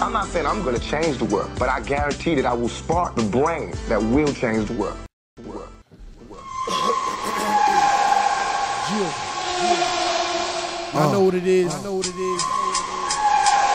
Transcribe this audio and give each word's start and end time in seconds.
I'm 0.00 0.12
not 0.12 0.28
saying 0.28 0.46
I'm 0.46 0.62
gonna 0.62 0.78
change 0.78 1.18
the 1.18 1.24
world, 1.24 1.50
but 1.58 1.68
I 1.68 1.80
guarantee 1.80 2.34
that 2.36 2.46
I 2.46 2.52
will 2.54 2.68
spark 2.68 3.14
the 3.16 3.24
brain 3.24 3.72
that 3.88 4.00
will 4.00 4.32
change 4.32 4.68
the 4.68 4.74
world. 4.74 4.96
I 10.94 11.08
know 11.12 11.20
what 11.22 11.34
it 11.34 11.46
is. 11.46 11.74
I 11.74 11.82
know 11.82 11.94
what 11.94 12.06
it 12.06 12.16
is. 12.16 12.42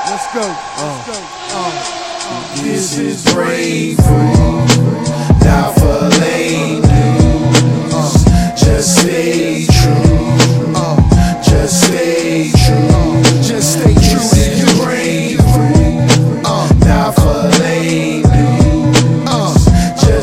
Let's 0.10 0.34
go. 0.34 0.42
Let's 0.42 1.08
go. 1.08 1.18
Uh, 1.56 2.64
This 2.64 2.98
is 2.98 3.34
brave 3.34 3.98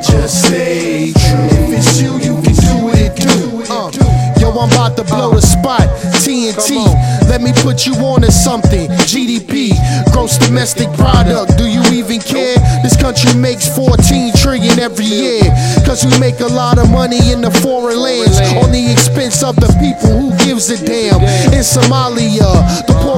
Just 0.00 0.48
stay 0.48 1.12
true. 1.12 1.44
If 1.52 1.76
it's 1.76 2.00
you, 2.00 2.16
you 2.16 2.40
can 2.40 2.56
do 2.56 2.88
it. 2.96 3.12
Do 3.20 3.60
uh. 3.68 3.92
Yo, 4.40 4.48
I'm 4.48 4.72
about 4.72 4.96
to 4.96 5.04
blow 5.04 5.34
the 5.34 5.42
spot. 5.42 5.84
TNT. 6.24 6.88
Let 7.28 7.42
me 7.42 7.52
put 7.60 7.84
you 7.84 7.92
on 7.96 8.22
to 8.22 8.32
something. 8.32 8.88
GDP, 9.04 9.76
gross 10.14 10.38
domestic 10.38 10.88
product. 10.96 11.58
Do 11.58 11.68
you 11.68 11.84
even 11.92 12.20
care? 12.20 12.56
This 12.82 12.96
country 12.96 13.34
makes 13.38 13.68
14 13.76 14.32
trillion 14.40 14.78
every 14.78 15.04
year. 15.04 15.42
Cause 15.84 16.00
we 16.06 16.16
make 16.18 16.40
a 16.40 16.48
lot 16.48 16.78
of 16.78 16.90
money 16.90 17.30
in 17.30 17.42
the 17.42 17.50
foreign 17.60 18.00
lands 18.00 18.40
on 18.56 18.72
the 18.72 18.88
expense 18.90 19.44
of 19.44 19.56
the 19.56 19.68
people. 19.84 20.16
Who 20.16 20.32
gives 20.46 20.70
a 20.70 20.80
damn? 20.80 21.20
In 21.52 21.60
Somalia, 21.60 22.48
the 22.88 22.94
poorest 23.04 23.13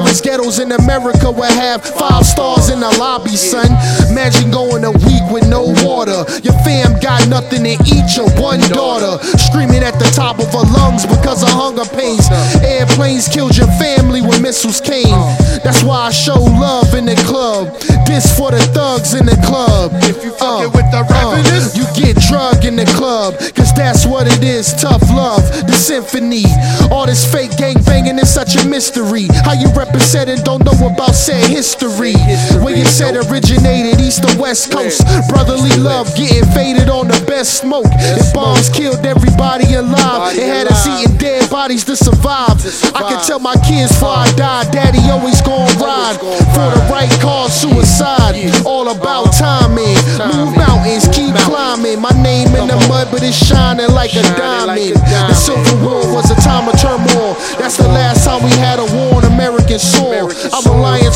ghettos 0.46 0.58
in 0.58 0.72
America 0.72 1.30
will 1.30 1.44
have 1.44 1.84
five 1.84 2.24
stars 2.24 2.70
in 2.70 2.80
the 2.80 2.90
lobby, 2.98 3.36
son. 3.36 3.66
Imagine 4.10 4.50
going 4.50 4.84
a 4.84 4.90
week 4.90 5.24
with 5.30 5.48
no 5.48 5.74
water. 5.84 6.24
Your 6.42 6.54
fam 6.64 6.98
got 7.00 7.28
nothing 7.28 7.64
to 7.64 7.76
eat. 7.84 8.16
Your 8.16 8.30
one 8.40 8.60
daughter 8.72 9.22
screaming 9.38 9.82
at 9.82 9.98
the 9.98 10.10
top 10.14 10.38
of 10.38 10.50
her 10.52 10.66
lungs 10.72 11.06
because 11.06 11.42
of 11.42 11.48
hunger 11.50 11.84
pains. 11.96 12.28
Airplanes 12.62 13.28
killed 13.28 13.56
your 13.56 13.70
family 13.78 14.22
when 14.22 14.42
missiles 14.42 14.80
came. 14.80 15.18
That's 15.64 15.82
why 15.82 16.08
I 16.08 16.10
show 16.10 16.38
love 16.38 16.94
in 16.94 17.06
the 17.06 17.16
club. 17.26 17.78
This 18.06 18.26
for 18.38 18.50
the 18.50 18.62
thugs 18.70 19.14
in 19.14 19.26
the 19.26 19.36
club. 19.44 19.92
If 20.06 20.22
you 20.24 20.30
fucking 20.32 20.72
with 20.72 20.88
the 20.90 21.02
uh, 21.02 21.10
uh, 21.10 21.42
rappers, 21.42 21.76
you 21.76 21.84
get 21.98 22.16
drug 22.28 22.64
in 22.64 22.76
the 22.76 22.86
club. 22.94 23.34
Cause 23.54 23.74
that's 23.74 24.06
what 24.06 24.26
it 24.26 24.42
is. 24.42 24.72
Tough 24.74 25.02
love, 25.10 25.42
the 25.66 25.72
symphony. 25.72 26.44
All 26.90 27.06
this 27.06 27.26
fake 27.26 27.56
gang 27.56 27.82
banging 27.82 28.18
is 28.18 28.32
such 28.32 28.54
a 28.56 28.66
mystery. 28.68 29.26
How 29.44 29.52
you 29.52 29.68
represent 29.74 30.30
don't 30.44 30.64
know 30.64 30.76
about 30.86 31.14
said 31.14 31.44
history. 31.50 32.14
Where 32.62 32.76
you 32.76 32.84
said 32.84 33.16
originated, 33.16 34.00
east 34.00 34.24
or 34.24 34.34
west 34.40 34.70
coast. 34.72 35.02
Brotherly 35.28 35.74
love 35.76 36.14
getting 36.14 36.46
faded 36.52 36.88
on 36.88 37.08
the 37.08 37.18
best 37.26 37.60
smoke. 37.60 37.86
If 37.90 38.32
bombs 38.32 38.68
killed 38.68 39.04
everybody 39.04 39.74
alive, 39.74 40.36
it 40.36 40.46
had 40.46 40.66
us 40.68 40.86
eating 40.86 41.16
dead 41.16 41.50
bodies 41.50 41.84
to 41.84 41.96
survive. 41.96 42.56
I 42.94 43.02
can 43.08 43.20
tell 43.24 43.38
my 43.40 43.56
kids 43.66 43.92
before 43.92 44.12
I 44.12 44.30
die, 44.36 44.70
daddy 44.70 45.00
always 45.10 45.40
gon' 45.40 45.66
ride 45.80 46.20
for 46.20 46.68
the 46.68 46.80
right 46.92 47.10
cause, 47.20 47.54
suicide. 47.54 48.36
All 48.64 48.88
about 48.88 49.32
timing. 49.32 49.96
Move 50.30 50.54
mountains, 50.56 51.08
keep 51.08 51.34
climbing. 51.48 52.00
My 52.00 52.12
name 52.22 52.54
in 52.54 52.68
the 52.68 52.76
mud, 52.88 53.08
but 53.10 53.22
it's 53.22 53.36
shining 53.36 53.90
like 53.90 54.14
a 54.14 54.22
diamond. 54.36 54.96
The 55.00 55.34
Civil 55.34 55.80
War 55.80 56.04
was 56.12 56.30
a 56.30 56.36
time 56.44 56.68
of 56.68 56.76
turmoil. 56.78 57.34
That's 57.58 57.76
the 57.76 57.88
last 57.88 58.24
time 58.24 58.44
we 58.44 58.50
had 58.60 58.78
a 58.78 58.86
war 58.92 59.15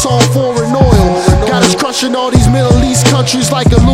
on 0.06 0.20
foreign 0.33 0.75
oil. 0.75 1.09
Got 1.47 1.62
us 1.62 1.75
crushing 1.75 2.15
all 2.15 2.31
these 2.31 2.48
Middle 2.48 2.83
East 2.84 3.06
countries 3.06 3.51
like 3.53 3.67
aluminum 3.73 3.89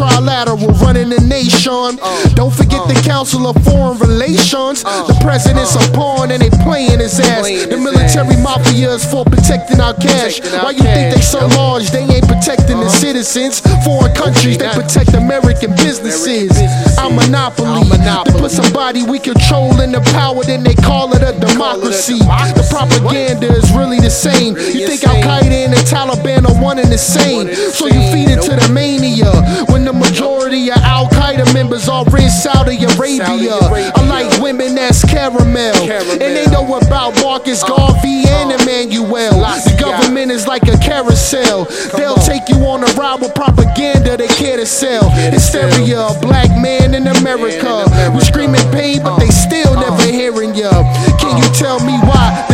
trilateral, 0.00 0.72
running 0.80 1.10
the 1.10 1.20
nation. 1.20 2.00
Don't 2.32 2.52
forget 2.52 2.80
the 2.88 2.96
Council 3.04 3.46
of 3.46 3.56
Foreign 3.64 3.98
Relations. 3.98 4.82
The 4.82 5.16
president's 5.20 5.76
a 5.76 5.84
pawn 5.92 6.30
and 6.30 6.40
they 6.40 6.48
playing 6.64 7.00
his 7.00 7.20
ass. 7.20 7.44
The 7.44 7.76
military 7.76 8.40
mafia 8.40 8.96
is 8.96 9.04
for 9.04 9.24
protecting 9.24 9.80
our 9.80 9.92
cash. 9.94 10.40
Why 10.40 10.72
you 10.72 10.82
think 10.82 11.14
they 11.14 11.20
so 11.20 11.46
large? 11.52 11.90
They 11.90 12.04
ain't 12.08 12.26
protecting 12.26 12.80
the 12.80 12.88
citizens. 12.88 13.60
Foreign 13.84 14.14
countries, 14.14 14.56
they 14.56 14.68
protect 14.72 15.12
American 15.12 15.76
businesses. 15.76 16.56
Our 16.96 17.10
monopoly. 17.10 17.84
To 18.00 18.32
put 18.38 18.50
somebody 18.50 19.02
we 19.04 19.18
control 19.18 19.80
in 19.80 19.92
the 19.92 20.00
power, 20.16 20.42
then 20.44 20.62
they 20.64 20.74
call 20.74 21.12
it 21.12 21.22
a 21.22 21.36
democracy. 21.38 22.18
The 22.56 22.64
propaganda 22.72 23.52
is 23.52 23.70
really 23.72 24.00
the 24.00 24.10
same. 24.10 24.56
You 24.56 24.86
think 24.88 25.04
Al 25.04 25.20
Qaeda 25.20 25.68
and 25.68 25.72
the 25.72 25.84
Taliban 25.84 26.48
are 26.48 26.56
one 26.62 26.78
and 26.78 26.90
the 26.90 26.98
same. 26.98 27.52
So 27.52 27.86
you 27.86 28.00
feed 28.12 28.30
it 28.30 28.40
to 28.48 28.56
the 28.56 28.72
mania 28.72 28.99
members 31.70 31.88
are 31.88 32.04
in 32.18 32.28
Saudi 32.28 32.82
Arabia. 32.82 33.54
I 33.94 34.02
like 34.06 34.42
women 34.42 34.74
that's 34.74 35.04
caramel. 35.04 35.76
And 35.76 36.20
they 36.20 36.46
know 36.46 36.66
about 36.76 37.14
Marcus 37.22 37.62
Garvey 37.62 38.24
and 38.26 38.60
Emmanuel. 38.60 39.38
The 39.38 39.76
government 39.78 40.32
is 40.32 40.46
like 40.46 40.64
a 40.64 40.76
carousel. 40.78 41.66
They'll 41.96 42.16
take 42.16 42.48
you 42.48 42.56
on 42.66 42.82
a 42.82 42.92
ride 42.98 43.20
with 43.20 43.34
propaganda 43.34 44.16
they 44.16 44.26
care 44.28 44.56
to 44.56 44.66
sell. 44.66 45.10
Hysteria, 45.10 46.08
a 46.08 46.18
black 46.20 46.50
man 46.60 46.94
in 46.94 47.06
America. 47.06 47.86
We 48.14 48.20
screaming 48.20 48.66
pain, 48.72 49.02
but 49.02 49.18
they 49.18 49.30
still 49.30 49.74
never 49.74 50.10
hearing 50.10 50.54
ya. 50.54 50.70
Can 51.18 51.38
you 51.38 51.48
tell 51.54 51.78
me 51.86 51.94
why 52.02 52.49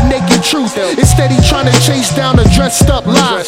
truth 0.47 0.77
is 0.79 1.11
steady 1.11 1.37
trying 1.49 1.67
to 1.67 1.77
chase 1.83 2.15
down 2.15 2.39
a 2.39 2.45
dressed 2.55 2.89
up 2.89 3.05
lie? 3.07 3.43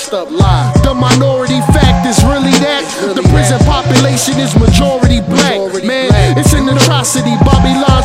The 0.82 0.94
minority 0.94 1.60
fact 1.70 2.06
is 2.06 2.19
really 2.25 2.54
that 2.59 2.82
the 3.14 3.22
prison 3.31 3.59
population 3.62 4.38
is 4.42 4.50
majority 4.59 5.20
black. 5.22 5.59
Man, 5.84 6.10
it's 6.38 6.53
an 6.54 6.69
atrocity. 6.69 7.38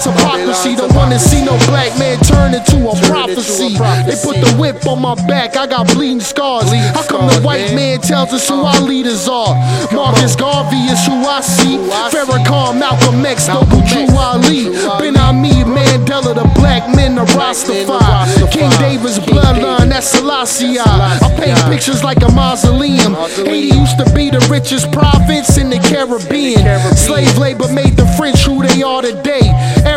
Babylon's 0.06 0.64
hypocrisy. 0.64 0.76
Don't 0.76 0.96
wanna 0.96 1.20
see 1.20 1.44
no 1.44 1.58
black 1.68 1.98
man 1.98 2.20
turn 2.20 2.54
into 2.54 2.90
a 2.90 2.96
prophecy. 3.08 3.76
They 4.06 4.16
put 4.24 4.38
the 4.42 4.56
whip 4.60 4.86
on 4.86 5.02
my 5.02 5.16
back. 5.28 5.56
I 5.56 5.68
got 5.68 5.88
bleeding 5.94 6.20
scars. 6.20 6.72
How 6.72 7.04
come 7.04 7.28
the 7.28 7.42
white 7.42 7.74
man 7.74 8.00
tells 8.00 8.34
us 8.34 8.48
who 8.48 8.62
our 8.62 8.82
leaders 8.82 9.28
are? 9.28 9.56
Marcus 9.92 10.36
Garvey 10.36 10.78
is 10.92 11.06
who 11.06 11.14
I 11.26 11.42
see. 11.42 11.78
Farrakhan, 12.12 12.80
Malcolm 12.80 13.26
X, 13.26 13.48
Noble 13.48 13.82
Drew 13.88 14.08
Ali. 14.18 14.66
Ben 15.00 15.16
Ammi, 15.16 15.64
Mandela, 15.64 16.34
the 16.36 16.50
black 16.56 16.94
men, 16.96 17.16
the 17.16 17.26
Rastafari. 17.38 18.52
King 18.52 18.70
David's 18.80 19.20
bloodline, 19.20 19.90
that's 19.90 20.08
Selassie. 20.08 20.80
I 20.80 21.18
paint 21.40 21.58
pictures 21.70 22.04
like 22.04 22.22
a 22.24 22.32
mausoleum. 22.32 23.16
Haiti 23.46 23.76
used 23.76 23.98
to 23.98 24.12
be 24.14 24.30
the 24.30 24.46
richest 24.50 24.92
province 24.92 25.58
in 25.58 25.70
the 25.70 25.80
Caribbean. 25.80 26.64
Slave 26.96 27.38
labor 27.38 27.72
made 27.72 27.96
the 27.96 28.06
French 28.18 28.44
who 28.44 28.66
they 28.66 28.82
are 28.84 29.02
today. 29.02 29.52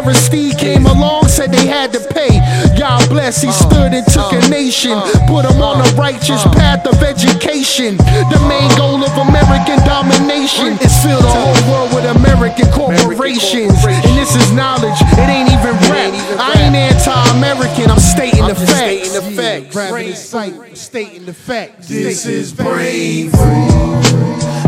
Aristide 0.06 0.56
came 0.56 0.86
along, 0.86 1.26
said 1.26 1.50
they 1.50 1.66
had 1.66 1.92
to 1.92 1.98
pay. 2.14 2.38
God 2.78 3.08
bless, 3.08 3.42
he 3.42 3.50
stood 3.50 3.92
and 3.92 4.06
took 4.06 4.32
a 4.32 4.48
nation. 4.48 4.94
Put 5.26 5.42
them 5.42 5.60
on 5.60 5.82
a 5.82 5.90
righteous 5.96 6.44
path 6.54 6.86
of 6.86 7.02
education. 7.02 7.96
The 8.30 8.38
main 8.46 8.70
goal 8.76 9.02
of 9.02 9.10
American 9.18 9.82
domination 9.82 10.78
is 10.78 10.94
fill 11.02 11.20
the 11.20 11.26
whole 11.26 11.58
world 11.72 11.90
with 11.92 12.06
American 12.06 12.70
corporations. 12.70 13.74
And 13.84 14.16
this 14.16 14.36
is 14.36 14.52
knowledge, 14.52 14.94
it 15.18 15.28
ain't 15.28 15.50
even 15.50 15.74
rap. 15.90 16.14
I 16.38 16.54
ain't 16.62 16.76
anti-American, 16.76 17.90
I'm 17.90 17.98
stating 17.98 18.46
the 18.46 18.54
facts. 18.54 19.72
Grabbing 19.72 20.06
his 20.06 20.22
sight, 20.22 20.54
stating 20.76 21.26
the 21.26 21.34
facts. 21.34 21.88
This 21.88 22.26
is 22.26 22.52
brain 22.52 23.30
food, 23.30 24.06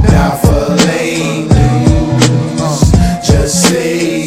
not 0.02 0.40
for 0.40 0.74
lame 0.88 1.48
dudes. 1.48 1.62
Uh. 2.60 4.17